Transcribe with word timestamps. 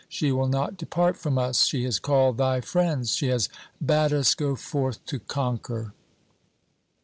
She 0.09 0.31
will 0.31 0.47
not 0.47 0.77
depart 0.77 1.15
from 1.15 1.37
us. 1.37 1.63
She 1.65 1.83
has 1.83 1.99
called 1.99 2.39
thy 2.39 2.59
friends; 2.59 3.13
she 3.13 3.27
has 3.27 3.49
bade 3.79 4.11
us 4.11 4.33
go 4.33 4.55
forth 4.55 5.05
to 5.05 5.19
conquer." 5.19 5.93